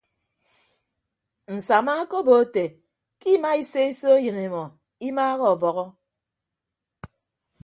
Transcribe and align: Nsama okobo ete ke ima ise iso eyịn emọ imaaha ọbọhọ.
Nsama 1.55 1.91
okobo 2.03 2.31
ete 2.43 2.65
ke 3.19 3.27
ima 3.35 3.49
ise 3.61 3.81
iso 3.91 4.09
eyịn 4.17 4.37
emọ 4.45 4.63
imaaha 5.07 5.43
ọbọhọ. 5.53 5.85